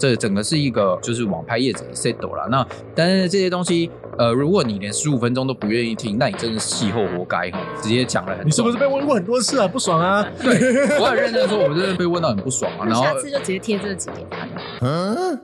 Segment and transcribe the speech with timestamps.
[0.00, 2.48] 这整个是一个就是网拍业者的 settle 啦。
[2.50, 7.60] 那但是这些东西，呃，如果你连十五分钟都不愿意听，那你真的是气候活该哈！
[7.82, 9.68] 直接讲了很，你是不是被问过很多次啊？
[9.68, 10.26] 不爽啊？
[10.42, 12.86] 对，我很认真说，我真的被问到很不爽啊。
[12.86, 14.62] 然后下次就直接贴这个纸给他就好。
[14.80, 15.38] 嗯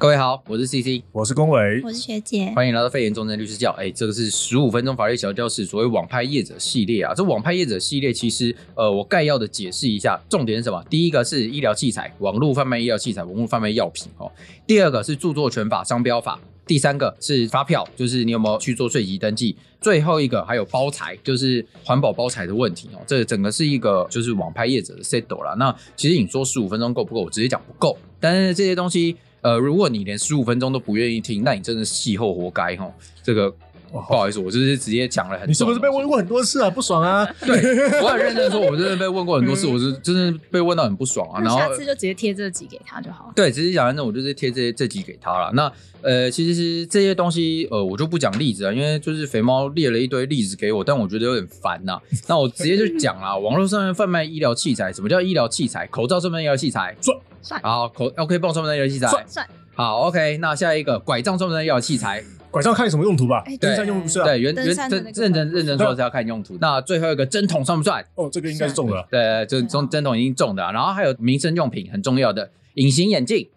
[0.00, 3.72] 各位好，我是 CC，我是龚伟，我是学姐，欢迎来到肺炎重症律师教。
[3.72, 7.12] 哎，这个是十五分钟法律小教室，所谓网拍业者系列啊。
[7.12, 10.80] 这网拍业者系列其实，呃，我概要的解释一下，重点是什么？
[10.88, 14.30] 第一个是医疗器材，网络贩卖医疗器材，网络贩卖药品哦。
[14.68, 16.38] 第二个是著作权法、商标法。
[16.64, 19.56] 第三个是发票，就是你有没有去做税籍登记。
[19.80, 23.00] 最后一个还有包材，就是环保包材的问题哦。
[23.04, 25.54] 这整个是一个就是网拍业者的 settle 啦。
[25.58, 27.22] 那其实你说十五分钟够不够？
[27.22, 27.98] 我直接讲不够。
[28.20, 29.16] 但是这些东西。
[29.40, 32.92] 呃，如果你连十五分钟都不愿意听，那你真的是气候活该哈。
[33.22, 33.54] 这个
[33.92, 35.48] 不好意思，我就是直接讲了很。
[35.48, 36.70] 你是不是被问过很多次啊？
[36.70, 37.26] 不爽啊？
[37.40, 41.40] 对，我很认真说，我真的被问过很多次，我是真的被问到很不爽啊。
[41.40, 43.32] 然后下次就直接贴这集给他就好了。
[43.34, 45.50] 对，直接讲完之后，我就直接贴这这集给他了。
[45.54, 52.02] 那呃，其实是这些东西，呃，我就不讲例子啊，因为就是肥猫列了一堆例子给我，但我觉得有点烦呐、啊。
[52.28, 55.86] 那我直接就讲啦，网络上面贩卖医疗器材，什么叫医疗器材？
[55.88, 57.60] 口罩上面医疗器材，算算。
[57.62, 59.48] 好，口 OK 绷上面的医疗器材，算算。
[59.74, 63.42] 好，OK，那下一个拐杖上面的医疗器材，拐杖看你什么用途吧。
[63.46, 64.24] 对，登山用不是啊？
[64.24, 66.56] 对，原原认真认真说是要看用途。
[66.60, 68.04] 那最后一个针筒算不算？
[68.14, 69.06] 哦，这个应该是中的。
[69.10, 70.62] 对，就针针筒已经中的。
[70.72, 73.48] 然后还有民生用品很重要的隐形眼镜，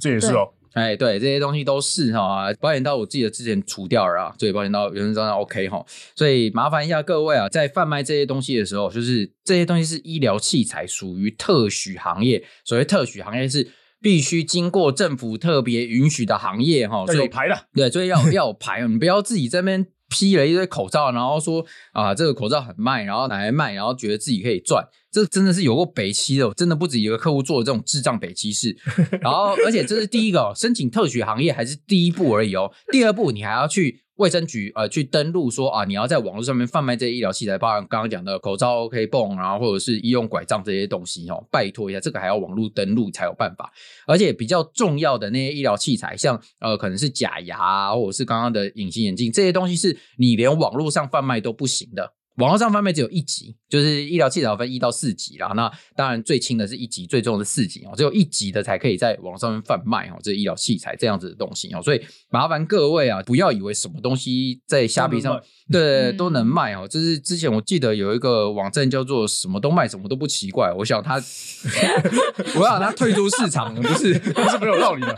[0.00, 0.50] 这也是哦。
[0.72, 2.52] 哎，对，这些东西都是哈。
[2.60, 5.84] 保险套我记得之前除掉了啊，所以保险套原则上 OK 哈。
[6.16, 12.44] 所以麻烦一下各位啊，在贩卖这些东西的时候，就是这些东西是医疗器材，属于特许行业。
[12.64, 13.68] 所谓特许行业是。
[14.00, 28.76] 必须经过政府特别允许的行业哈，所以有牌的，对，所以要 要有牌，你不要自己在那边批了一堆口罩，然后说啊这个口罩很卖，然后拿来卖，然后觉得自己可以赚，这真的是有过北七的，真的不止一个客户做的这种智障北七事。
[29.20, 34.02] 然后而且这是第一个申请特许行业还是第一步而已哦，第二步你还要去。
[34.20, 43.72] 卫生局呃去登录说啊，你要在网络上面贩卖这些医疗器材，包含刚刚讲的口罩、OK 泵，然后或者是医用拐杖这些东西哦，拜托一下，这个还要网络登录才有办法。
[44.06, 52.12] 而且比较重要的那些医疗器材，像呃可能是假牙，或者是刚刚的隐形眼镜这些东西，是你连网络上贩卖都不行的。
[52.36, 55.52] 网络上贩卖只有一级，就是医疗器材分一到四级啦。
[55.54, 57.92] 那当然最轻的是一级，最重的是四级哦。
[57.94, 61.82] 只有一级的才可以在网上面贩卖哦，这医疗器材这样子的东西哦。
[61.82, 65.38] 所以麻烦各位啊，不要以为什么东西在虾皮上
[65.70, 66.88] 对都能卖哦。
[66.88, 70.72] 就是之前我记得有一个网站叫做什么都卖，什么都不奇怪。
[70.78, 71.16] 我想他，
[72.56, 75.14] 我想他退出市场，不是 不是没有道理的。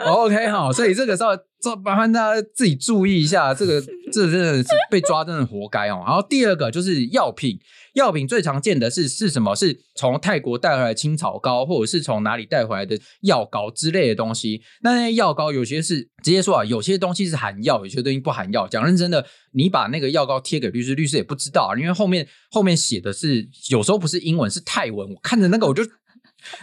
[0.06, 1.30] OK 好，所以这个时候。
[1.60, 3.80] 这麻烦大家自己注意一下，这个
[4.12, 6.04] 这真的是被抓，真的活该哦。
[6.06, 7.58] 然后第二个就是药品，
[7.94, 9.56] 药品最常见的是是什么？
[9.56, 14.62] 是从泰国带回来青草膏，或者是从哪里带回来的药膏之类的东西。
[14.82, 18.68] 那那些药膏有些是直接说啊，有些东西是含药，有些东西不含药。
[18.68, 25.82] 讲认真的，你把那个药膏贴给律师，律师也不知道啊，因为后面后面写的是有时候不是英文是泰文，我看着那个我就。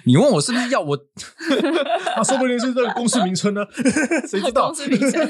[0.06, 0.96] 你问我是不是要我？
[2.16, 3.62] 啊说不定是这个公司名称呢，
[4.28, 4.68] 谁知道？
[4.68, 5.12] 公司名称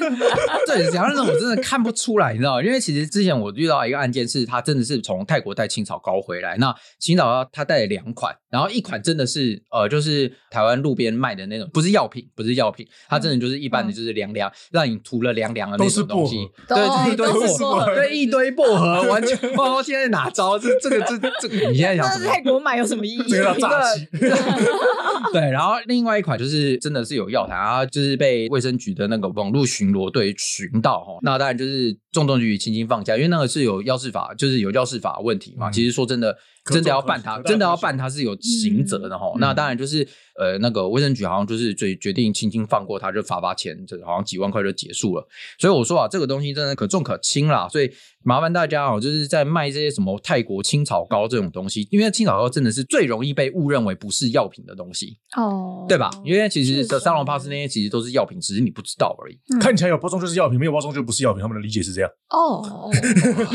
[0.67, 2.63] 对，讲真的，我真的看不出来，你知道吗？
[2.63, 16.77] 因为其实之前我遇到一个案件，是他真的是从泰国带青草膏回来，那青草膏他带了两款，然后一款真的是呃，就是台湾路边卖的那种，不是药品，不是药品，它真的就是一般的就是凉凉，让你涂了凉凉的那种东西，对，
[17.11, 20.57] 一堆薄荷，对，一堆薄荷，完全不知道现在哪招？
[20.59, 22.31] 这这个这这个，你现在想什么？
[22.31, 23.23] 泰国买有什么意义？
[23.29, 24.07] 这个诈欺。
[25.33, 35.69] 对，然后另外一款就是真的是有药台啊，就是被卫生局的那个网络巡逻队寻到哈，那当然就是重重举，轻轻放下，因为那个是有药事法，就是有药事法问题嘛。
[35.69, 39.31] 嗯、其实说真的，真的要办他，真的要办他是有刑责的哈。
[39.35, 40.07] 嗯、那当然就是
[40.39, 45.27] 呃，那个卫生局好像就是最决定轻轻放过他，就罚罚钱，这好像几万块就结束了。
[45.59, 47.91] 所以我说啊，这个东西真的可重可轻啦，所以。
[48.27, 56.09] 麻烦大家哦，就是在卖这些什么泰国青草膏这种东西，因为青草膏真的是最容易被误认为不是药品的东西哦，对吧？
[56.23, 59.37] 因为其实三龙帕斯那些其实都是药品，只是你不知道而已。
[59.53, 62.89] 嗯、看起来有包装就是药品，没有包装就不是药品，他们的理解是这样哦。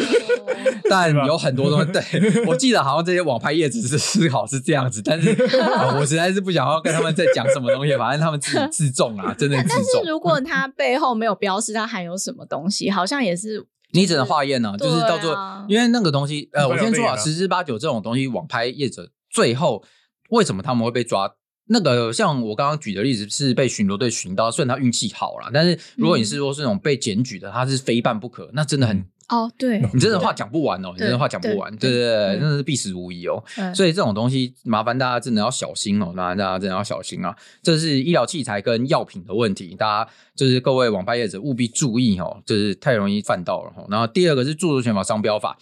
[0.88, 9.76] 但有很多东西，对，我记得好像这些网拍业者是思考是这样子，但是、呃、我实在是不想要跟他们在讲什么东西，反正他们自己自重啊，真的自重。
[9.76, 13.66] 但是如果它背后没有标示它含有什么东西，好像也是。
[13.92, 19.82] 你只能化验呢，就是到做，啊、因为那个东西，呃，我先说啊，十之八九这种东西，网拍业者最后
[20.28, 21.34] 为什么他们会被抓？
[21.66, 29.04] 那个像我刚刚举的例子是被巡逻队巡到，虽然他运气好了，但是如果你是说是那种被检举的，他是非办不可，那真的很。
[29.30, 33.42] 哦，对，你真的话讲不完哦，你真的话讲不完，对对对，真的是必死无疑哦。
[33.74, 37.34] 所以这种东西麻烦大家真的要小心哦，麻烦大家真的要小心啊。
[37.62, 43.72] 这是医疗器材跟药品的问题，大家就是各位网拍业者务必注意哦，就是太容易犯到了。
[43.88, 45.56] 然后第二个是著作权法商标法。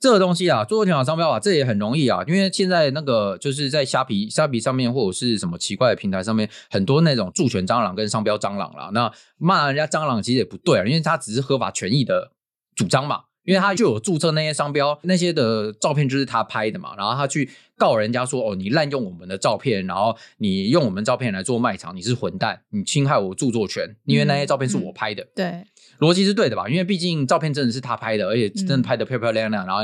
[0.00, 8.88] 这个东西啊，著作权法商标法这也很容易啊，因为现在那个就是在虾皮、虾皮上面或者是什么奇怪的平台上面，很多那种著权蟑螂跟商标蟑螂啦。
[8.94, 12.32] 那骂人家蟑螂其实也不对啊，因为它只是合法权益的
[12.80, 25.22] 主张嘛，因为他就有注册那些商标，那些的照片就是他拍的嘛，然后他去告人家说哦，你滥用我们的照片，然后你用我们照片来做卖场，你是混蛋，你侵害我著作权，因为那些照片是我拍的。
[25.22, 25.64] 嗯嗯、对。
[26.08, 26.66] 逻辑是对的吧？
[26.66, 29.82] 因为毕竟照片真的是他拍的，而且真的拍的漂漂亮亮，嗯、然后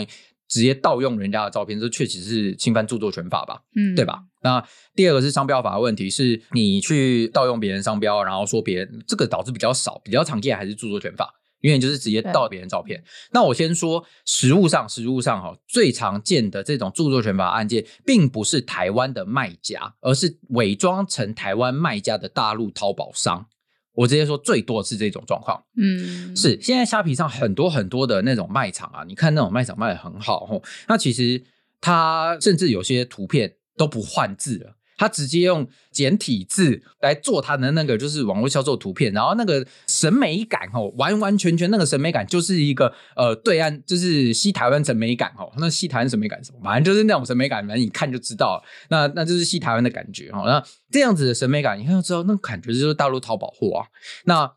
[0.48, 3.60] 直接盗用人家的照片，这确实是侵犯著作权法吧？
[3.76, 4.22] 嗯，对吧？
[4.43, 4.64] 那
[4.94, 11.34] 第二个是商标法的问题，是你去盗用别人商标，然后说别人这个导致比较少，比较常见还是著作权法，
[11.67, 13.03] 因为就是直接盗别人照片。
[13.33, 23.49] 那我先说实物上，实物上哈，最常见的这种著作权法案件，并不是台湾的卖家，而是伪装成台湾卖家的大陆淘宝商。
[23.95, 25.61] 我直接说，最多是这种状况。
[25.77, 31.43] 嗯，是现在虾皮上很多很多的那种卖场啊，你看那种卖场卖的很好吼，那其实
[31.81, 34.75] 它甚至有些图片都不换字了。
[34.96, 53.87] 他直接用简体字来做他的那个就是网络销售图片，然后那个审美感哦，完完全全那个审美感就是一个呃对岸就是西台湾审美感哦，那西台湾审美感什么，反正就是那种审美感，反正你看就知道，那那就是西台湾的感觉哦，那这样子的审美感，你看就知道那感觉就是大陆淘宝货啊。
[54.25, 54.52] 那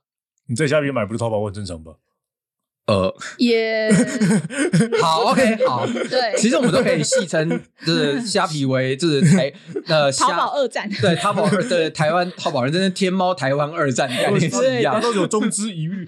[0.48, 1.94] 你在家里买不是淘宝货很正常吧？
[2.90, 3.88] 呃，也
[5.00, 7.48] 好，OK，好，对，其实我们都可以戏称
[7.86, 9.54] 就是 虾皮为就是台
[9.86, 16.04] 呃 淘宝二战，对，淘宝二对台湾淘宝人真的天猫台湾二战概念是一样，都有中资一遇，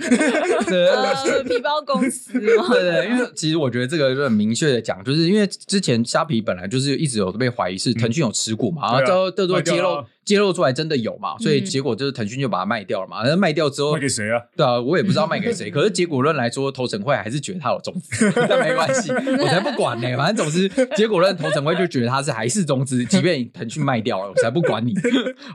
[0.68, 10.04] 对，呃，皮包公司，对对，因为其实我觉得这个就很明确的讲，就是因为之前虾皮本来就是一直有被怀疑是腾讯有持股嘛，然后都都揭露。
[10.24, 11.36] 揭露出来真的有嘛？
[11.40, 13.24] 所以结果就是腾讯就把它卖掉了嘛。
[13.24, 14.40] 那、嗯、卖掉之后卖给谁啊？
[14.56, 15.72] 对啊，我也不知道卖给谁。
[15.72, 20.18] 可是结果论来说，投审会还是觉得他有中资， 但没关系，我才不管呢、欸。
[20.18, 24.94] 反正总之结果论投审会就觉得他是还是中资， 即便腾讯卖掉了，我才不管你。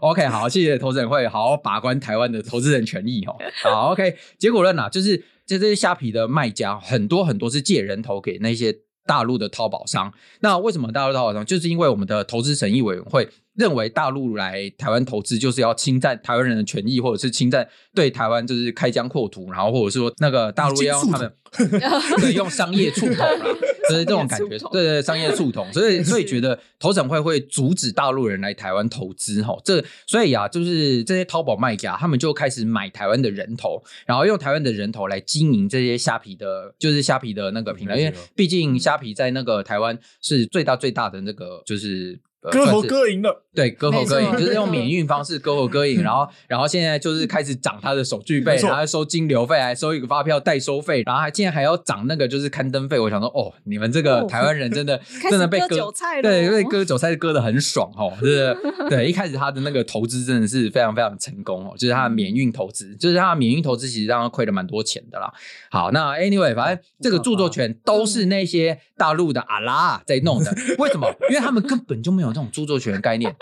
[0.00, 3.36] OK，好，谢谢投审会好好把关台湾的投资人权益哦。
[3.62, 5.16] 好，OK，结果论啊，就是
[5.46, 8.74] 这这些虾皮的卖家很多很多是借人头给那些
[9.06, 10.12] 大陆的淘宝商。
[10.40, 11.44] 那为什么大陆淘宝商？
[11.44, 13.28] 就是因为我们的投资审议委员会。
[13.56, 21.32] 认为大陆来台湾投资就是要侵占台湾人的权益，或者是侵占对台湾就是开疆扩土，然后或者是说那个大陆要用他们
[22.20, 23.46] 对用商业触 统啦，
[23.88, 42.18] 就是这种感觉，对对，对商业触统，所以所以觉得投审会会阻止大陆人来台湾投资哈，这所以啊，就是这些淘宝卖家他们就开始买台湾的人头，然后用台湾的人头来经营这些虾皮的，就是虾皮的那个平台，因为毕竟虾皮在那个台湾是最大最大的那个就是。
[42.50, 52.98] 割喉割影的，对，割喉割影就是用免运方式割喉割 影，然后，然后现在就是开始涨他的手续费，然后收金流费，还收一个发票代收费，然后还竟然还要涨那个就是刊登费。
[52.98, 55.00] 我想说，哦，你们这个台湾人真的
[55.30, 58.56] 真的被割韭菜了，对，被割韭菜割的很爽哦，就是
[58.88, 65.32] 对，一开始他的那个投资真的是非常非常成功哦，就是他的免运投资，就是他的免运投资其实让他亏了蛮多钱的啦。
[65.70, 71.08] 好，那 anyway，反正这个著作权都是那些大陆的阿拉在弄的， 为什么？
[71.30, 72.35] 因为他们根本就没有。
[72.36, 73.34] 这种著作权概念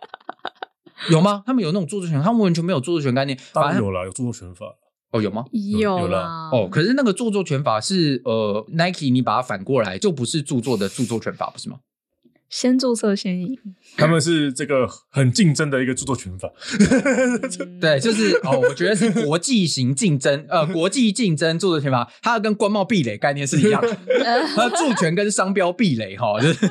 [1.10, 1.42] 有吗？
[1.44, 3.36] 他们有那种著作权，他们完全没有著作权概念。
[3.52, 4.66] 当然有了，有著作权法
[5.10, 5.44] 哦，有吗？
[5.50, 6.68] 有有了哦。
[6.70, 11.80] 可是那个著作权法是呃，Nike，你把它反过来就不是著作的著作权法，不是吗？
[12.48, 13.58] 先注册先赢，
[13.96, 16.48] 他们是这个很竞争的一个著作权法，
[17.80, 23.96] 对，就是哦，我觉得是国际型竞争，呃，国际竞争著作权法，它跟官贸壁垒概念是一样的，
[24.54, 26.66] 它著权跟商标壁垒哈，就是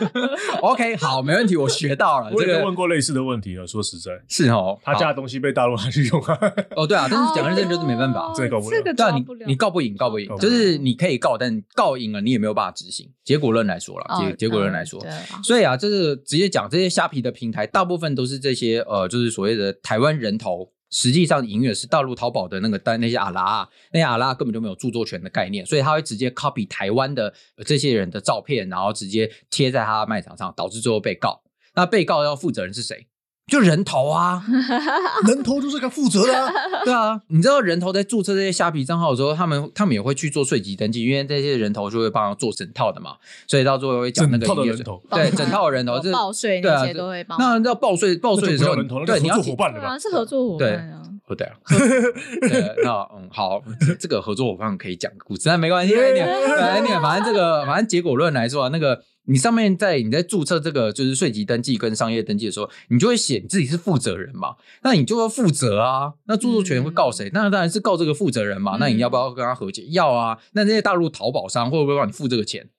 [0.61, 2.31] OK，好，没问题，我学到了。
[2.33, 6.39] 我也问过类似的问题了，说实在，是哦，他家的东西被大陆拿去用啊，
[6.75, 13.09] 哦，对啊，但是讲认真就是没办法，这个告不了，对啊，你你告不赢，告不赢，就是你可以告，但告赢了你也没有办法执行。
[13.23, 15.01] 结果论来说了，结结果论来说，
[15.43, 15.77] 所以啊。
[15.77, 27.33] 这是直接讲这些虾皮的平台，大部分都是这些呃，就是所谓的台湾人头，实际上永远是大陆淘宝的那个单，那些阿拉，那些阿拉根本就没有著作权的概念，所以他会直接 copy 台湾的
[27.65, 31.41] 这些人的照片，然后直接贴在他的卖场上，导致最后被告。
[31.75, 33.07] 那被告要负责人是谁？
[33.45, 34.41] 就人头啊，
[35.27, 36.51] 人头就是该负责的啊。
[36.85, 43.15] 对啊，你知道人头在注册这些虾皮账号的时候，他们他们也会去做税籍登记，因为这些人头就会帮他做整套的嘛，
[43.47, 47.37] 所以到最后会讲那个整套的人头，对，整套的人头，这报税那些都会帮。
[47.37, 49.99] 那要报税报税的时候，对，你要伙伴的嘛？
[49.99, 51.29] 是合作伙伴啊。
[51.29, 51.55] 哦，对啊，
[52.49, 53.63] 对，那嗯，好，
[53.99, 67.31] 这个合作伙伴可以讲个故事，但没关系，反正反正这个，反正结果论来说啊，那个你上面在你在注册这个就是税籍登记跟商业登记的时候，你就会写你自己是负责人嘛，那你就要负责啊，那著作权会告谁？
[67.33, 69.85] 那当然是告这个负责人嘛，那你要不要跟他和解？
[69.91, 72.69] 要啊，那这些大陆淘宝商会不会帮你付这个钱？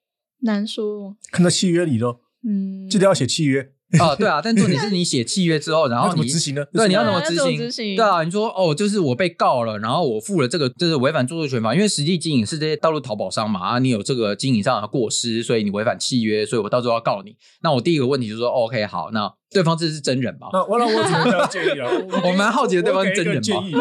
[0.43, 3.71] 难说，看到契约里喽，嗯，记得要写契约。
[3.99, 6.65] 啊， 对啊，但重点是你写契约之后，然后你怎么执行呢？
[6.73, 7.35] 对，你要怎么执
[7.71, 7.97] 行？
[7.97, 17.37] 对啊，你说哦，就是我被告了，然后我付了这个，就是违反著作权法，因为实际经营是这些道路淘宝商嘛，啊，你有这个经营上的过失，所以你违反契约，所以我到时候要告你。
[17.63, 19.33] 那我第一个问题就是说，OK，好，那。
[19.53, 20.49] 对方这是真人吗？
[20.53, 21.89] 那我那我只能这样建议啊，
[22.27, 23.41] 我蛮好奇的，对方是真人吗？
[23.41, 23.73] 建议，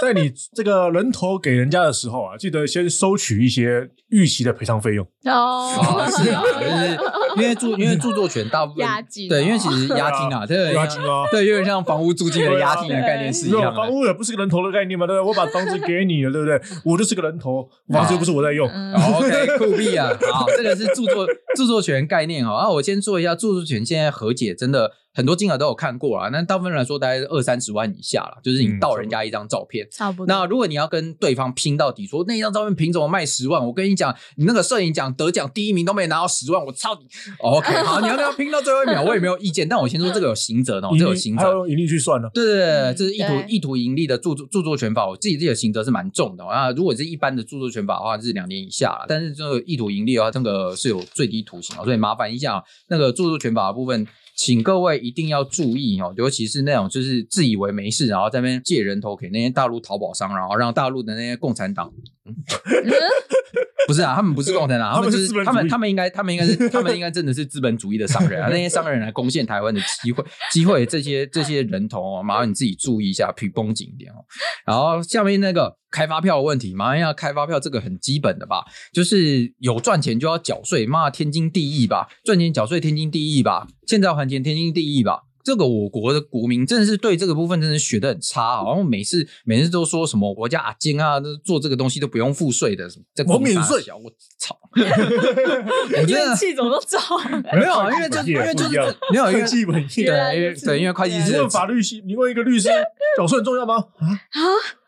[0.00, 5.68] 在你这个人头给人家的时候啊，记得先收取一些预期的赔偿费用哦。
[6.08, 6.98] 是啊，就是
[7.36, 13.74] 因为著因为著作权大部分押金，对，因为其实押金啊， 对押金啊，对，有点像房屋租金的押金的概念是一样的。
[13.74, 15.28] 房屋也不是个人头的概念嘛，对不对？
[15.28, 16.60] 我把房子给你了，对不对？
[16.84, 18.68] 我就是个人头，房子又不是我在用。
[18.68, 20.16] OK，酷毙啊！
[20.32, 22.68] 好，这个是著作著作权概念哦啊。
[22.68, 24.92] 我先说一下著作权现在和解真的。
[25.14, 30.26] 很多金额都有看过啊，那大部分来说大概是二三十万以下了，就是你盗人家一张照片，差不多。
[30.26, 33.64] 那如果你要跟对方拼到底，说那一张照片凭什么卖十万？
[33.66, 37.06] 我跟你讲，你那个摄影奖得奖第一名都没拿到十万，我操你
[37.38, 39.68] ！OK， 好，你要跟他拼到最后一秒，我也没有意见。
[39.68, 42.30] 但我先说这个有刑责的，这个有刑责，盈利去算了。
[42.32, 46.70] 对对对，这是意图意图盈利的著作著作权法，我自己这个刑责是蛮重的啊。
[46.70, 54.06] 如果是一般的著作权法的话，是两年以下了，但是这个意图盈利的话，这个是有最低徒刑，所以麻烦一下那个著作权法的部分。
[54.34, 61.92] 请各位一定要注意哦，尤其是那种就是自以为没事，然后在那边借人头给那些大陆淘宝商，然后让大陆的那些共产党，
[63.88, 74.24] 不是啊，他们不是共产党， 他们就是他们他们应该他们应该是他们应该真的是资本主义的商人啊， 那些商人来攻陷台湾的机会机会，这些这些人头哦，麻烦你自己注意一下，皮绷紧一点哦。
[74.64, 75.76] 然后下面那个。
[75.92, 78.64] 开发票的问题，马上要开发票，这个很基本的吧，
[78.94, 85.20] 就是有赚钱就要缴税，妈天经地义吧，赚钱缴税天经地义吧，欠债还钱天经地义吧。
[85.44, 94.56] 这个我国的国民真的是对这个部分真的学的很差，好像每次每次都说什么国家阿金啊，做这个东西都不用付税的，什么我免税，我操！
[94.74, 96.98] 我觉得气怎么都糟，
[97.52, 98.70] 没有，因为这因为就是
[99.10, 102.68] 没有，因为基本对，因为对，因为会计师问法律系，你问一个律师
[103.18, 103.74] 缴税很重要吗？
[103.98, 104.40] 啊啊，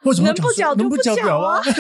[0.05, 1.61] 为什么能不缴能不缴表啊？
[1.63, 1.73] 对，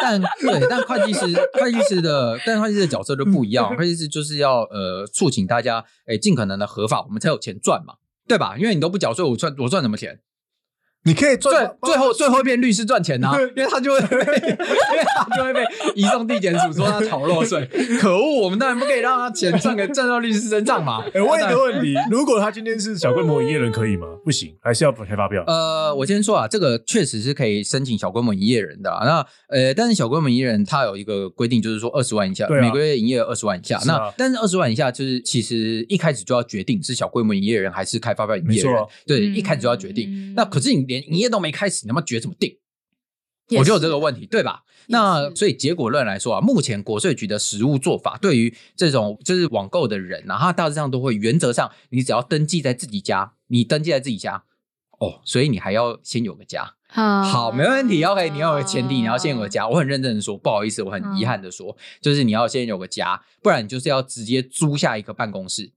[0.00, 1.20] 但但对，但会计师
[1.60, 7.94] 会计师的但会计师的角色就不一样，会计师就是要呃促请大家诶尽可能的合法，我们才有钱赚嘛，
[8.26, 8.56] 对吧？
[8.58, 10.20] 因为你都不缴税，我赚我赚什么钱？
[11.04, 15.60] 你可以赚最最后最后一遍律师赚钱呐、啊，因为他就会被， 因为他就会被
[15.96, 17.68] 移送地检署说他逃漏税。
[18.00, 21.02] 可恶，我们当然不可以让他钱赚给赚到律师身上嘛。
[21.12, 24.06] 哎、欸，问一个问题， 如果他今天是小规模营业人，可以吗？
[24.24, 25.42] 不行，还是要开发票？
[25.48, 29.04] 呃，我先说啊，这个确实是可以申请小规模营业人的、啊。
[29.04, 33.76] 那呃，但是小规模营业人他有一个规定，就是说二十万以下，啊、每个月营业额二十万以下。
[33.78, 38.74] 啊、那但是二十万以下，就是其实一开始就要决定是小规模营业人还是开发票营业人。
[39.04, 40.08] 对，嗯、一开始就要决定。
[40.08, 41.84] 嗯、那可是你连营业都没开始。
[41.84, 42.58] 你他妈觉得怎么定？
[43.58, 44.62] 我就有这个问题，对吧？
[44.86, 54.44] 那所以结果论来说啊，目前国税局的实务做法，对于这种就是网购的人啊，他大致上都会原则上，你只要登记在自己家，你登记在自己家
[55.00, 56.76] 哦，所以你还要先有个家。
[56.88, 58.02] 好，好，没问题。
[58.04, 59.68] OK，你要有个前提，你要先有个家。
[59.68, 65.72] 我很认真的说，不好意思，我很遗憾的说，就是你要先有个家，不然你就是要直接租下一个办公室。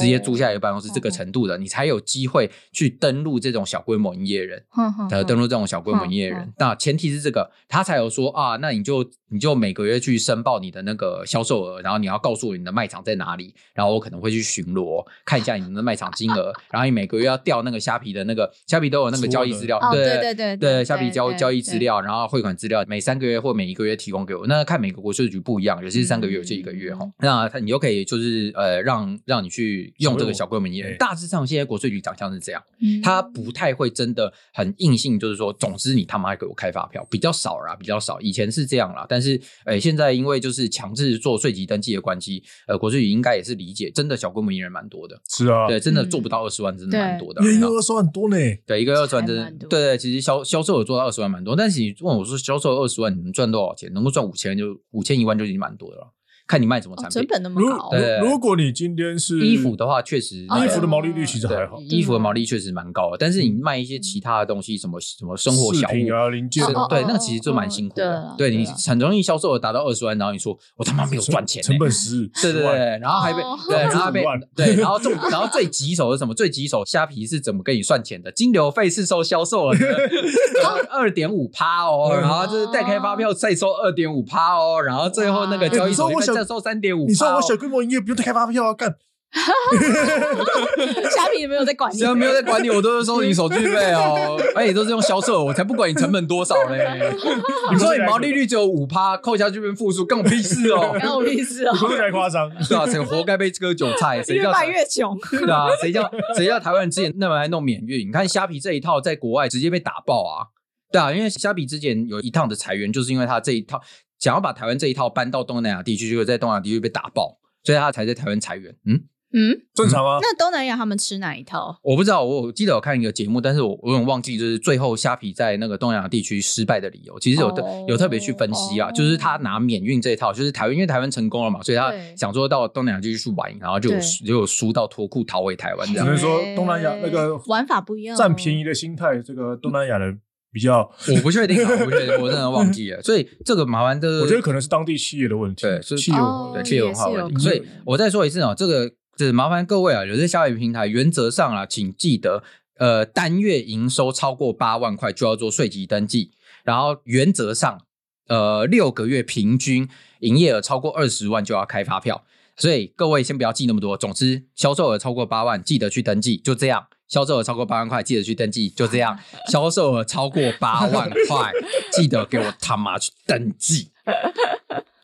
[0.00, 4.62] 直接租下一个办公室，这个程度的，你才有机会去登录这种小规模营业人，
[5.10, 6.52] 呃，登录这种小规模营业人。
[6.58, 24.46] 那前提是这个，他才有说啊，那你就你就每个月去申报你的那个销售额，然后你要告诉我你的卖场在哪里，然后我可能会去巡逻看一下你的卖场金额，然后你每个月要调那个虾皮的那个虾皮都有那个交易资料，对对对对，虾皮交交易资料，然后汇款资料，每三个月或每一个月提供给我。
[24.46, 27.04] 那看每个国税局不一样，有些是三个月，有些一个月哈。
[27.18, 29.73] 那他你就可以就是呃让让你去。
[29.98, 32.62] 用这个小规模营业人，大致上现在国税局长相是这样，
[33.02, 38.20] 他不太会真的很硬性，就是说，总之你他妈给我开发票，比较少啦，比较少。
[38.20, 53.92] 以前是这样啦，但是，诶，现在因为就是强制做税籍登记的关系，呃，国税局应该也是理解，真的小规模营业人蛮多的，是啊，对，真的做不到二十万，真的蛮多的，一个二十万多呢，对，一个二十万真的，对对，其实销销售有做到二十万蛮多，但是你问我说销售二十万你能赚多少钱？
[53.92, 56.12] 能够赚五千就五千一万就已经蛮多的了。
[56.46, 57.10] 看你卖什么产品。
[57.10, 68.34] 哦成本那么如高，对如如果你今天是衣服的话，确实衣服的哦毛利率其实还好，衣服的毛利确实蛮高的，但是你卖一些其他的东西，什么什么生活小品啊、零件对，那个其实就蛮辛苦的哦。
[68.36, 74.24] 对你很容易销售额达到二十万，然后你说我他妈没有赚钱欸，成本十，10万对对对，然后还被哦对，然后还被
[74.56, 76.34] 对，然后重，然后最棘手的是什么？
[76.34, 78.30] 最棘手，虾皮是怎么跟你算钱的？
[78.32, 79.86] 金流费是收销售额的
[80.90, 86.10] 二点五趴哦，嗯然后就是代开发票再收二点五趴哦，然后最后那个交易所
[86.42, 87.04] 收三点五。
[87.06, 88.96] 你说我小规模营业不用开发票啊，干
[91.10, 97.12] 虾皮也没有在管你只，要没有在管你，我都是收你手续费哦， 而且都是用销售，我才不管你成本多少嘞。
[97.72, 100.96] 你说你毛利率只有五趴，扣下去变负数，跟我屁事哦。
[101.00, 102.48] 干我屁事哦太夸张？
[102.68, 104.22] 对啊，谁活该被割韭菜？
[104.22, 105.18] 谁叫越卖越穷。
[105.30, 108.06] 对啊，谁叫谁叫台湾人之前那么爱弄免运？
[108.06, 110.46] 你看虾皮这一套在国外直接被打爆啊！
[110.92, 113.80] 对啊，因为虾皮之前有一趟的裁员，就是因为他这一套
[114.24, 118.74] 想要把台湾这一套搬到东南亚地区，结果在东南亚地区被打爆，所以他才在台湾裁员。
[118.86, 119.04] 嗯，
[119.34, 120.16] 嗯，正常啊。
[120.22, 121.78] 那东南亚他们吃哪一套？
[121.82, 133.90] 我不知道，我我记得我看一个节目，但是我我有点忘记，就是最后虾皮在那个东南亚地区失败的理由，其实有的、哦有特别去分析啊，哦就是他拿免运这一套，就是台湾因为台湾成功了嘛，所以他想说到东南亚地区去玩，然后就
[134.24, 136.18] 就有输到脱裤逃回台湾这样只能。
[136.18, 140.18] 说东南亚那个玩法不一样，占便宜的心态，这个东南亚人
[140.54, 143.02] 比较，我不确定啊，我不确定，我真的忘记了。
[143.02, 147.42] 所以这个麻烦的，我觉得可能是当地企业的问题，对是企业哦对企业文化问题。
[147.42, 152.44] 所以我再说一次啊，这个就是麻烦各位啊，有些消费平台原则上啊，请记得，
[152.78, 156.30] 呃，单月营收超过八万块就要做税籍登记，
[156.62, 157.80] 然后原则上，
[158.28, 159.88] 呃，六个月平均
[160.20, 162.24] 营业额超过二十万就要开发票。
[162.56, 166.86] 所以各位先不要记那么多，总之销售额超过八万，记得去登记，就这样。
[167.08, 169.18] 销售额超过八万块，记得去登记，就这样。
[169.50, 171.52] 销售额超过八万块，
[171.92, 173.90] 记得给我他妈去登记。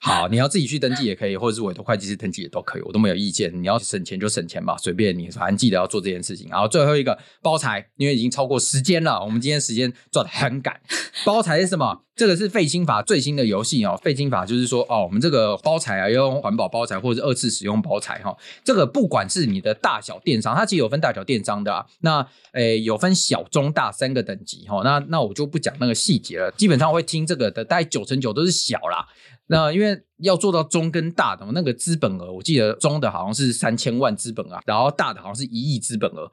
[0.03, 3.53] 好，你要自己去登记也可以，或者是委托会计师登记也都可以，我都没有意见。
[3.63, 6.49] 你要省钱就省钱吧，随便你，反正记得要做这件事情。
[6.49, 10.81] 然后最后一个包材，因为已经超过时间了，我们今天时间抓得很赶。
[11.27, 12.05] 包材是什么？
[12.17, 13.99] 这个是废清法最新的游戏哦。
[14.03, 18.37] 废清法就是说，哦，我们这个包材啊，要用环保包材或者是二次使用包材哈、哦。
[18.63, 21.87] 这个不管是你的大小电商，它其实有分大小电商的啊。
[22.01, 24.81] 那诶有分小、中、大三个等级哈、哦。
[24.85, 26.51] 那那我就不讲那个细节了。
[26.53, 29.07] 基本上会听这个的，大概九成九都是小啦。
[29.51, 36.31] 那因为要做到中跟大的那个资本额，我记得中的好像是三千万资本啊，然后大的好像是一亿资本额。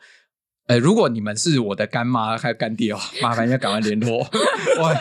[0.67, 4.19] 呃，如果你们是我的干妈还有干爹哦， 麻烦要赶快联络
[4.79, 4.95] 我。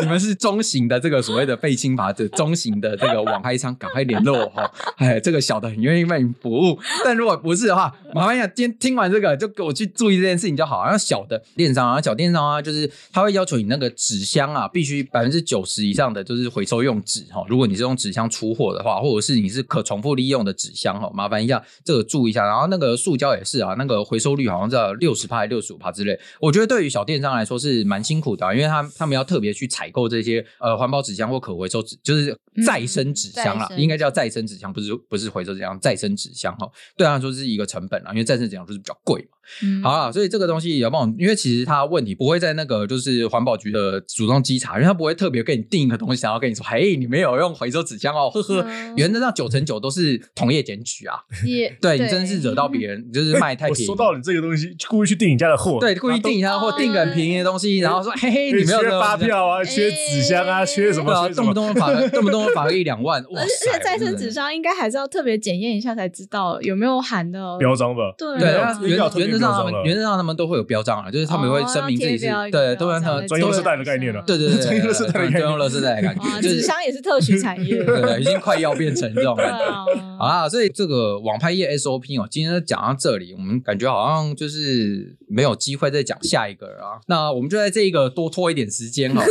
[0.00, 4.68] 你们是中型的这个所谓的废青法的中型的这个网拍商，赶快联络我哈。
[4.96, 10.82] 哎，这个小的很愿意为你服务，但如果不是的话，麻烦一下，今天听完这个就给我去注意这件事情就好。
[10.82, 17.44] 然后小的电商啊，小电商啊，就是他会要求你那个纸箱啊，必须百分之九十以上的就是回收用纸哈。
[17.48, 22.44] 如果你是用纸箱出货的话，或者是你是可重复利用的纸箱哈，麻烦一下这个注意一下。
[22.44, 26.18] 然后那个塑胶也是啊，那个回收率好像在六十趴还六十五趴之类。
[26.40, 36.68] 我觉得对于小电商来说是蛮辛苦的、啊，因为他他们要特别去采购这些呃环保纸箱或可回收纸，就是再生纸箱啦，嗯应该叫再生纸箱，不是不是回收纸箱，再生纸箱哈。
[36.96, 39.28] 对他来说是一个成本啊，因为再生纸箱就是比较贵嘛。
[39.62, 48.62] 嗯好啦，所以这个东西也要帮我，因为其实他问题不会在那个就是环保局的主动稽查，因为他不会特别给你定一个东西，然后跟你说，嘿，你没有用回收纸箱哦，呵呵。
[48.62, 53.82] 嗯原则上九成九都是同业检举啊，也对你真的是惹到别人，你就是卖太 便宜。
[53.82, 63.46] 我收到你这个东西，故意去订你家的货，对，故意订一下或订个很便宜的东西，然后说嘿嘿，你没有缺发票啊， 缺纸箱啊，缺什么，动不动罚个 动不动罚个一两万，哇而！
[63.46, 67.56] 且再生纸箱应该还是要特别检验一下才知道有没有含的。
[67.58, 68.14] 标章吧？
[68.18, 75.32] 对原原则上他们原则上他们都会有标章啊，就是他们会声明自己是对，都让他们专用垃圾都会袋的概念了对对对，专用垃圾袋的概念。
[75.40, 79.64] 专用垃圾袋的感哇，觉，纸箱也是特许产业， 对对，已经快要变成这种对感觉。
[79.64, 79.84] 啊，
[80.18, 87.00] 好啦，所以这个网拍业 SOP 哦，今天讲到这里，我们感觉好像就是没有机会再讲下一个了啊。
[87.06, 89.20] 那我们就在这一个多拖一点时间哦，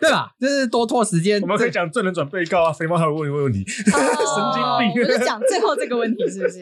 [0.00, 0.32] 对吧？
[0.40, 1.40] 就是多拖时间。
[1.42, 3.98] 我们可以讲证人转被告啊，肥猫还会问一个问题，哦
[4.34, 6.60] 神经病我们就讲最后这个问题是不是？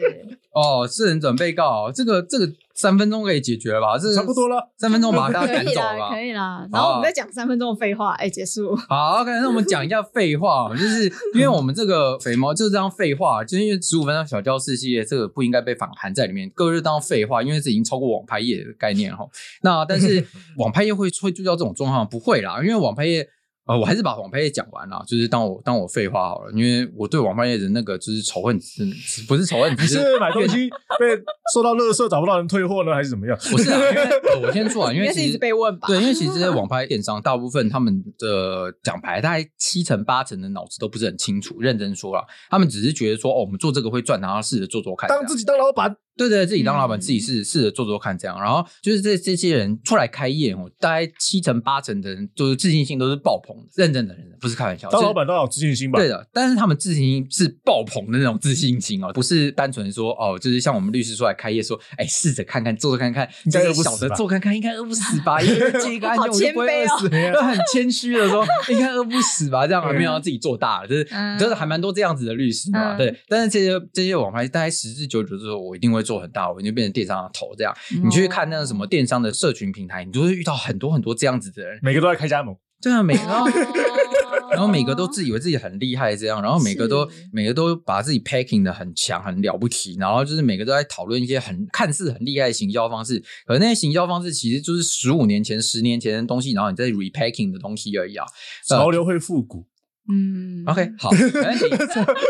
[0.51, 3.97] 哦，是人转被告，这个这个三分钟可以解决了吧？
[3.97, 4.71] 这差不多了。
[4.77, 6.21] 三分钟把大家赶走了吧 可。
[6.21, 6.67] 以啦。
[6.71, 8.75] 然后我们再讲三分钟的废话，哎，结束。
[8.87, 19.27] 好，OK，那我们讲一下废话，就是因为我们这个 肥猫就是这样废话，就是因为十五分钟小教室系列这个不应该被反含在里面，各位就当废话，因为这已经超过网拍业的概念哈。
[19.63, 20.23] 那但是
[20.57, 23.27] 网拍业会会遇到这种状况不会啦，因为网拍业
[23.67, 28.85] 呃，我还是把网拍业讲完了，就是当我当我废话好了，因为我对网拍业的那个就是仇恨值，
[29.27, 31.15] 不是仇恨值， 是买东西被
[31.53, 33.37] 受到垃圾找不到人退货呢，还是怎么样？
[33.51, 41.59] 不是啊，因为我先说啊，因为 其实一直被问吧，对，因为其实这些网拍电商大部分他们的奖牌，大概七成八成的脑子都不是很清楚。
[41.59, 45.97] 认真说了，他们只是觉得说，哦，我们做这个会赚，然后试着做做看，当自己当老板。
[46.17, 48.39] 对对，自己当老板，自己试试着做做看，这样。
[48.41, 54.89] 然后就是这这些人出来开业哦，大概七成八成的人就是自信心都是爆棚的，认真的人，不是开玩笑。
[54.89, 55.99] 当老板都要有自信心吧？
[55.99, 64.15] 对的，但是他们自信心是爆棚的那种自信心哦，不是单纯说哦，就是像我们律师出来开业说，哎，试着看看，做做看看，应该饿不死吧？
[64.15, 65.39] 做看看应该饿不死吧？
[65.43, 69.67] 因为接一个案件我就不会饿死， 都很谦虚的说应该饿不死吧？
[69.67, 71.03] 这样还没有要自己做大了，就是
[71.37, 72.95] 就是还蛮多这样子的律师嘛。
[72.95, 76.97] 对，但是这些这些网拍大概十之九九之后，我一定会做很大，我就变成。
[76.97, 77.71] 电商的头这样，
[78.03, 83.21] 你去看那个什么电商的社群平台，你就会遇到很多很多这样子的人，每个都在开加盟，对啊，每个，
[84.49, 98.25] 然后每个都自以为自己很厉害这样，然后每个都每个都把自己 packing 的很强很了不起，然后就是每个都在讨论一些很看似很厉害的行销方式，可那些行销方式其实就是十五年前、十年前的东西，然后你在 repacking 的东西而已啊，
[98.67, 99.67] 潮流会复古。
[100.09, 101.69] 嗯，OK， 好，没问题。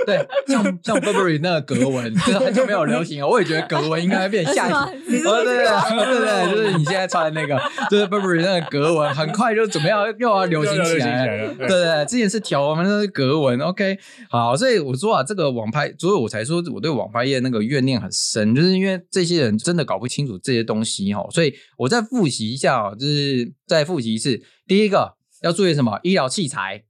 [0.05, 3.27] 对，像像 Burberry 那个格纹，就是很久没有流行了。
[3.27, 5.21] 我也觉得格纹应该会变下一批。
[5.23, 11.53] 哦，对对对对，就是你现在穿的那个，就是 Burberry 那个格纹，很快就准备要又要流行起来了。
[11.53, 13.59] 对对对，之前是条纹，我们那是格纹。
[13.59, 21.23] OK，好，所以我说啊，这个网拍，所以我才说我对网拍业那个怨念很深，就是因为这些人真的搞不清楚这些东西哈。
[21.29, 24.41] 所以我再复习一下哦，就是再复习一次。
[24.65, 25.13] 第一个
[25.43, 25.99] 要注意什么？
[26.01, 26.87] 医疗器材。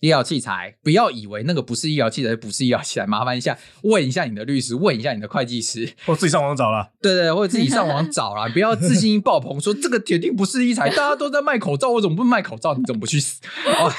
[0.00, 6.90] 医疗器材，不要以为那个不是医疗器材，不是医疗器材，麻烦一下问一下你的律师，问一下你的会计师，或自己上网找了。
[7.02, 12.74] 对对，或者自己上网找了， 不要自信心爆棚，说这个铁定不是医材，大家都在卖口罩，我怎么不卖口罩？
[12.74, 13.40] 你怎么不去死？
[13.66, 13.90] 哦、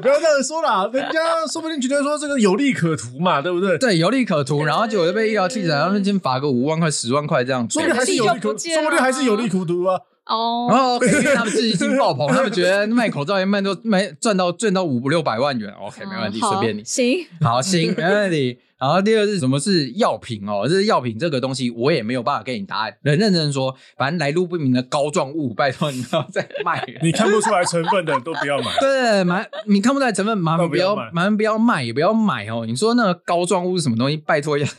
[0.00, 1.18] 不要这样说啦，人家
[1.52, 3.76] 说不定觉得说这个有利可图嘛，对不对？
[3.78, 10.00] 对，有利可图，然后结果就被医疗器材，然后先罚个五万块、十万块这样，说不定还是有利可，说不定还是有利可图啊。
[10.26, 18.58] 哦，然后 因为他们自信心爆棚，他们觉得卖口罩也卖都卖赚到赚到五六百万元，OK，没问题，随便你，行， 好行，没问题。
[18.78, 20.66] 然后第二是什么是药品哦？
[20.68, 22.94] 这是药品这个东西，我也没有办法给你答案。
[23.00, 26.86] 认认真说，反正来路不明的膏状物，拜托你不要再卖。
[27.02, 28.70] 你看不出来成分的都不要买。
[28.78, 32.66] 对，买你看不出来成分，麻烦不要，麻烦不要卖，也不要买哦。
[32.66, 34.16] 你说那个膏状物是什么东西？
[34.18, 34.70] 拜托一下，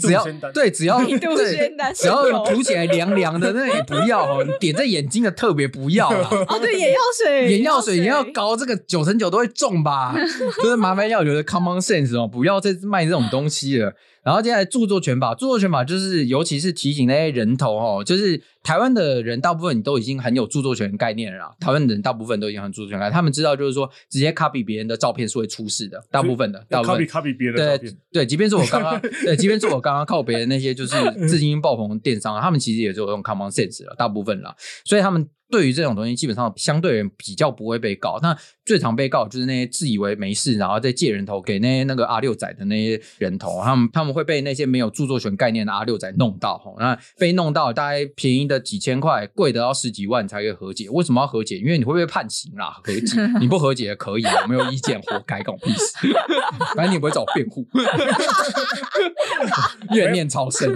[0.00, 4.44] 只要对，只要对，只要涂起来凉凉的，那也不要哦。
[4.46, 6.28] 你点在眼睛的特别不要了。
[6.48, 10.14] 哦，对，眼药水， 眼药水，眼药膏，这个九成九都会中吧？
[10.62, 12.99] 就是麻烦要有的 common sense 哦，不要再卖。
[13.04, 26.98] 这种东西了，然后接下来著作权法，著作权法就是尤其是提醒那些人头哦，就是台湾的人大部分你都已经很有著作权概念了啦，台湾的人大部分都已经很著作权概念，他们知道就是说直接 copy 别人的照片是会出事的，大部分的，大部分。
[26.98, 30.96] copy copy 别人的照片，对对，即便是我刚刚 对，即便是我刚刚靠别人那些就是
[31.28, 35.28] 资金爆棚的电商，他们其实也是有用 common sense 了，大部分了，所以他们。
[35.50, 38.18] 对于这种东西，基本上相对人比较不会被告。
[38.22, 46.60] 那最常被告就是那些自以为没事，然后再借人头给那些那个阿六仔的那些人头，他们他们会被那些没有著作权概念的阿六仔弄到。
[46.78, 50.88] 那被弄到大概便宜的几千块，贵的要十几万才可以和解。
[50.90, 51.58] 为什么要和解？
[51.58, 52.76] 因为你会被判刑啦。
[52.84, 56.14] 和解 你不和解也可以，我没有意见，活该，关我屁事。
[56.76, 57.66] 反正你不会找我辩护，
[59.94, 60.72] 怨念超深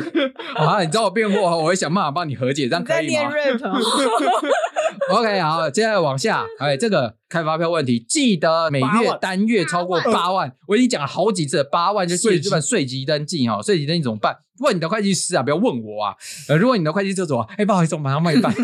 [0.56, 0.82] 啊！
[0.82, 3.30] 你找我辩护，我会想办法帮你和解，这样可以吗？
[5.10, 8.86] OK，好，接下来往下，哎，这个开发票问题，记得每月
[9.20, 14.38] 单月超过八万，我已经讲了好几次了，八万就记得这份税籍登记哈，税籍登记怎么办？
[14.60, 16.14] 问你的会计师啊，不要问我啊。
[16.48, 18.54] 呃，如果你的会计师说，哎、欸，不好意思，我马上帮你办。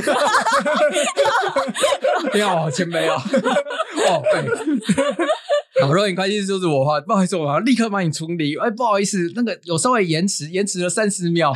[2.31, 3.15] 不要，钱没有。
[4.07, 4.45] 哦，对。
[5.81, 8.57] 好，如果你会计师就是我的话，不好意思，我要立刻帮你处理。
[8.57, 11.53] 哎，不好意思，那个有稍微延迟，延迟了三十秒。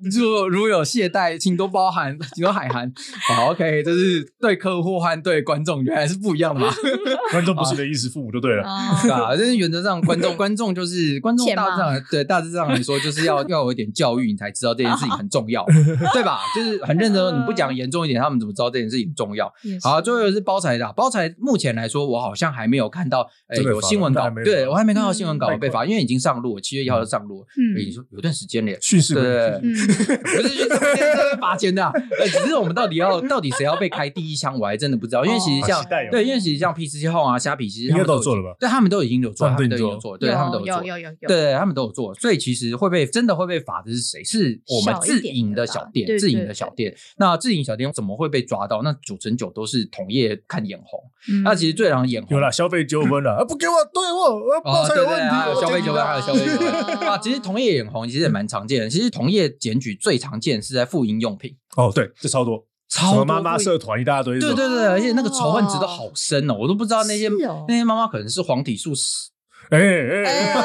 [0.00, 2.92] 如如有懈怠，请多包涵，请多海涵。
[3.28, 6.72] 好，OK，这是对客户和对观众原来是不一样的嘛？
[7.32, 8.64] 观众不是你的衣食父母就对了，
[9.02, 9.34] 是吧？
[9.36, 15.64] 这是原则上，观众观众就是观众，大致上对大致上来说，就是要 要有一点教育，你才知道这件事情很重要，
[16.12, 16.40] 对吧？
[16.54, 19.52] 就是很认真，你不讲严重一点，他们怎么知道这件事情重要？
[19.82, 23.28] 好，最后是包材的，包材目前来说，我好像还没有看到。
[23.48, 28.76] 哎，有新闻稿对我还没看到新闻稿被罚，因为已经上路了，七月一号就上路了，嗯已经有段时间了。
[28.80, 31.92] 训示对不是去这边这边罚钱的
[32.24, 40.84] 只是我们到底要到底谁要被开第一枪，我还真的不知道，因为其实像对，因为其实像 PC Home 啊、虾皮，其实他们都有做了吧对他们都已经有做，他他们都有做，对他们都做有。
[40.84, 44.24] 有有有，对，他们都有做，所以其实会被真的会被罚的是谁？
[44.24, 46.94] 是我们自营的小店，自营的小店。
[47.18, 48.82] 那自营小店怎么会被抓到？
[48.82, 51.00] 那九成九都是同业看眼红。
[51.28, 57.18] 嗯那其实最让眼红有了消费纠纷了，啊不给我对我，我报哦，才有问题，消费纠纷，还有消费纠纷哦啊。
[57.18, 58.88] 其实同业眼红其实也蛮常见的。
[58.90, 69.30] 其实同业检举最常见是在妇婴用品，哦，对，这超多，超多什么妈妈社团一大堆对对对，而且那个仇恨值都好深哦，我都不知道那些哦那些妈妈可能是黄体素死
[69.70, 70.62] 哎哎哎，啊。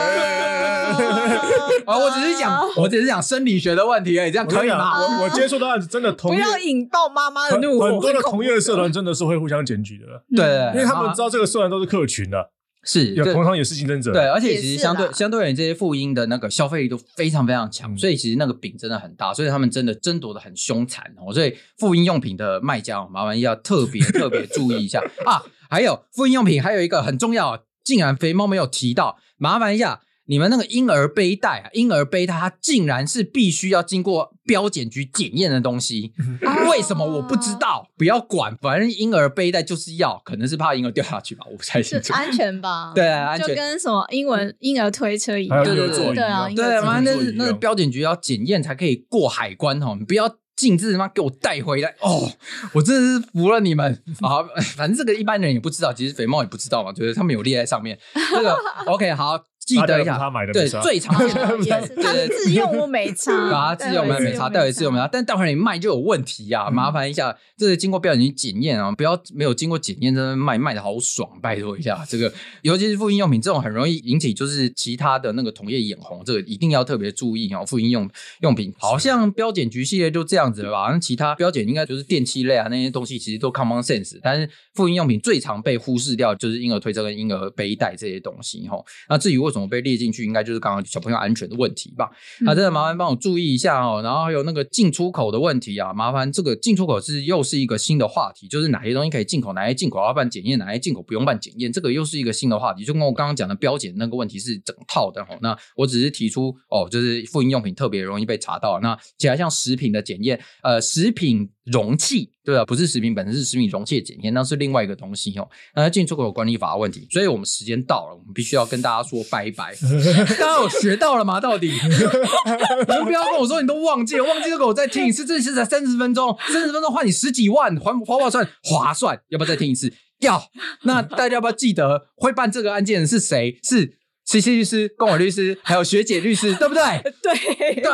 [1.87, 4.99] 我只是讲，我只是讲生理学的问题而已，这样可以吗？
[4.99, 10.05] 我我接触的案子真的同业不要引爆妈妈的很怒火，很多的同业社团真的是会互相检举的，
[10.35, 12.49] 对，因为他们啊知道这个社团都是客群的，
[12.83, 21.33] 是有同行也是竞争者，对，而且其实相对相对而言，这些妇婴的那个消费力都非常非常强，嗯所以其实那个饼真的很大，所以他们真的争夺的很凶残哦。
[21.33, 25.43] 所以妇婴用品的卖家哦，麻烦要特别 特别注意一下啊。
[25.69, 30.01] 还有妇婴用品还有一个很重要，竟然肥猫没有提到，麻烦一下。
[30.31, 36.13] 你们那个婴儿背带啊，婴儿背带它竟然是必须要经过标检局检验的东西，
[36.47, 37.89] 啊为什么我不知道？
[37.97, 42.07] 不要管，反正婴儿背带就是要，可能是怕婴儿掉下去吧，我不太清楚。
[42.07, 42.93] 是安全吧？
[42.95, 52.31] 对啊安全就跟什么英文婴儿推车一样，对对对啊对，反正那是座椅一样那是标检局要检验才可以过海关哦，你不要径自他妈给我带回来哦！
[52.73, 54.39] 我真的是服了你们 啊！
[54.77, 57.99] 反正这个一般人也不知道，其实肥猫也不知道嘛，就是他们有列在上面。
[58.33, 59.43] 这个 OK 好。
[59.65, 66.69] 记得一下，他买的对最常见的哦 也是，他自用我没差，啊，自用没没差，待会自用没差，但待会你卖就有问题啊！
[66.69, 72.03] 麻烦一下，这是经过标准检验啊，不要没有经过检验，在那卖卖的好爽，拜托一下。
[72.09, 77.63] 这个尤其是复印用品这种很容易引起就是其他的那个同业眼红，这个一定要特别注意哦。
[77.65, 78.09] 复印用
[78.41, 80.89] 用品好像标检局系列就这样子了吧？
[80.91, 88.77] 那其他标检应该就是电器类啊那些东西，其实都 common sense，但是复印用品最常被忽视掉就是婴儿推车跟婴儿背带这些东西哈。
[89.07, 92.09] 那至于为什么被列进去，应该就是刚刚小朋友安全的问题吧？
[92.39, 94.01] 那真的麻烦帮我注意一下哦。
[94.01, 102.85] 然后还有那个进出口的问题啊，麻烦这个进出口是又是一个新的话题，就是哪些东西可以进口，哪些进口要办检验，哪些进口不用办检验，这个又是一个新的话题。
[102.85, 105.37] 就跟我刚刚讲的标检那个问题是整套的哦。
[105.41, 108.79] 那我只是提出哦，就是复印用品特别容易被查到。
[108.79, 115.47] 那其他像食品的检验，呃，食品容器对啊，不是食品本身，是食品容器的检验，那是另外一个东西哦。
[115.75, 119.75] 那进出口管理法的问题，所以我们时间到了，我们必须要跟大家说拜拜。
[120.39, 121.39] 大家有学到了吗？
[121.39, 121.67] 到底？
[121.71, 125.23] 你们不要跟我说你都忘记了，忘记这个我再听一次。
[125.23, 128.49] 这次才三十分钟，三十分钟换你十几万，划划不划算？
[128.63, 129.21] 划算。
[129.29, 129.93] 要不要再听一次？
[130.21, 130.41] 要。
[130.83, 133.59] 那大家要不要记得会办这个案件的是谁？
[133.63, 133.99] 是
[134.39, 136.81] CC 律师、公委律师， 还有学姐律师， 对不对？
[137.21, 137.91] 对对，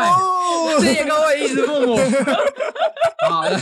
[0.80, 1.98] 谢谢各位衣食父母。
[3.28, 3.58] 好的，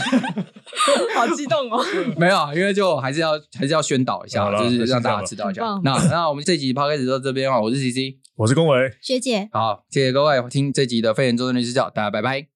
[1.14, 1.82] 好激动哦！
[2.16, 5.62] 没有，因为就还是要还是要宣导一下，就是让大家知道一下。
[5.82, 8.76] 那那我们这集 podcast 到这边啊，我是 CC，我是公伟。
[9.00, 9.48] 学姐。
[9.52, 12.55] 好，谢谢各位听这集的肺炎周正律师教，大家拜拜。